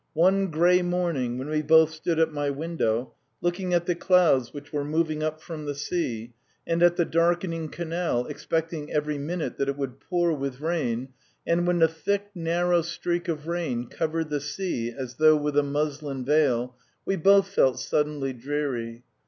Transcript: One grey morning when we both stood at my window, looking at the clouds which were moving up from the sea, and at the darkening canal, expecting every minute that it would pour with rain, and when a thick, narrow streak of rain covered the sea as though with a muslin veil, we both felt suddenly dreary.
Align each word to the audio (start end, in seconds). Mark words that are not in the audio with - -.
One 0.15 0.47
grey 0.47 0.81
morning 0.81 1.37
when 1.37 1.47
we 1.47 1.61
both 1.61 1.91
stood 1.91 2.17
at 2.17 2.33
my 2.33 2.49
window, 2.49 3.13
looking 3.39 3.71
at 3.71 3.85
the 3.85 3.93
clouds 3.93 4.51
which 4.51 4.73
were 4.73 4.83
moving 4.83 5.21
up 5.21 5.39
from 5.39 5.65
the 5.65 5.75
sea, 5.75 6.33
and 6.65 6.81
at 6.81 6.95
the 6.95 7.05
darkening 7.05 7.69
canal, 7.69 8.25
expecting 8.25 8.91
every 8.91 9.19
minute 9.19 9.59
that 9.59 9.69
it 9.69 9.77
would 9.77 9.99
pour 9.99 10.33
with 10.33 10.59
rain, 10.59 11.09
and 11.45 11.67
when 11.67 11.83
a 11.83 11.87
thick, 11.87 12.31
narrow 12.33 12.81
streak 12.81 13.27
of 13.27 13.45
rain 13.45 13.85
covered 13.89 14.31
the 14.31 14.41
sea 14.41 14.91
as 14.91 15.17
though 15.17 15.35
with 15.37 15.55
a 15.55 15.61
muslin 15.61 16.25
veil, 16.25 16.75
we 17.05 17.15
both 17.15 17.49
felt 17.49 17.79
suddenly 17.79 18.33
dreary. 18.33 19.03